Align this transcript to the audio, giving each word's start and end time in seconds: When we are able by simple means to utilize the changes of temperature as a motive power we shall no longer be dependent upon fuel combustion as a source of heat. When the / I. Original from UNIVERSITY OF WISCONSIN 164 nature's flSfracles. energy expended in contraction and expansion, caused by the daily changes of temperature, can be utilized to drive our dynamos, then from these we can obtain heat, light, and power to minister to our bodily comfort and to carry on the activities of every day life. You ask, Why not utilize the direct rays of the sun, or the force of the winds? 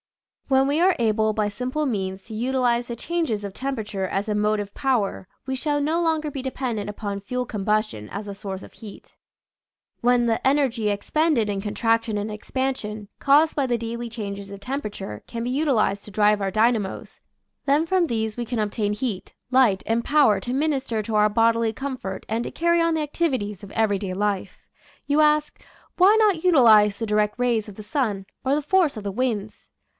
When 0.47 0.67
we 0.67 0.81
are 0.81 0.95
able 0.99 1.31
by 1.31 1.47
simple 1.47 1.85
means 1.85 2.23
to 2.23 2.33
utilize 2.33 2.87
the 2.87 2.95
changes 2.95 3.43
of 3.45 3.53
temperature 3.53 4.05
as 4.07 4.27
a 4.27 4.35
motive 4.35 4.73
power 4.73 5.27
we 5.45 5.55
shall 5.55 5.79
no 5.79 6.01
longer 6.01 6.29
be 6.31 6.41
dependent 6.41 6.89
upon 6.89 7.21
fuel 7.21 7.45
combustion 7.45 8.09
as 8.09 8.27
a 8.27 8.33
source 8.33 8.61
of 8.63 8.73
heat. 8.73 9.15
When 10.01 10.25
the 10.25 10.45
/ 10.45 10.45
I. 10.45 10.51
Original 10.51 10.53
from 10.53 10.57
UNIVERSITY 10.57 10.57
OF 10.57 10.57
WISCONSIN 10.57 10.59
164 10.65 10.75
nature's 10.75 10.75
flSfracles. 10.75 10.83
energy 10.83 10.89
expended 10.89 11.49
in 11.49 11.61
contraction 11.61 12.17
and 12.17 12.31
expansion, 12.31 13.07
caused 13.19 13.55
by 13.55 13.67
the 13.67 13.77
daily 13.77 14.09
changes 14.09 14.49
of 14.51 14.59
temperature, 14.59 15.23
can 15.27 15.43
be 15.43 15.49
utilized 15.51 16.03
to 16.05 16.11
drive 16.11 16.41
our 16.41 16.51
dynamos, 16.51 17.19
then 17.65 17.85
from 17.85 18.07
these 18.07 18.35
we 18.35 18.43
can 18.43 18.59
obtain 18.59 18.91
heat, 18.93 19.33
light, 19.51 19.83
and 19.85 20.03
power 20.03 20.39
to 20.41 20.51
minister 20.51 21.01
to 21.03 21.15
our 21.15 21.29
bodily 21.29 21.71
comfort 21.71 22.25
and 22.27 22.43
to 22.43 22.51
carry 22.51 22.81
on 22.81 22.95
the 22.95 23.01
activities 23.01 23.63
of 23.63 23.71
every 23.71 23.99
day 23.99 24.15
life. 24.15 24.67
You 25.05 25.21
ask, 25.21 25.61
Why 25.97 26.15
not 26.19 26.43
utilize 26.43 26.97
the 26.97 27.05
direct 27.05 27.35
rays 27.39 27.69
of 27.69 27.75
the 27.75 27.83
sun, 27.83 28.25
or 28.43 28.55
the 28.55 28.61
force 28.63 28.97
of 28.97 29.03
the 29.05 29.11
winds? 29.11 29.69